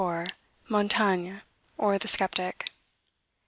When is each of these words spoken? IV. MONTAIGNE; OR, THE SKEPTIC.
IV. 0.03 0.25
MONTAIGNE; 0.67 1.43
OR, 1.77 1.99
THE 1.99 2.07
SKEPTIC. 2.07 2.71